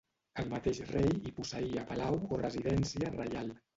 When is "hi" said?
1.29-1.33